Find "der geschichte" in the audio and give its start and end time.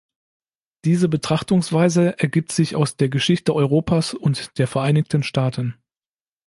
2.97-3.53